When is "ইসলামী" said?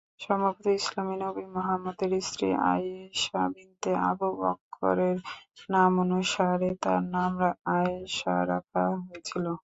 0.79-1.15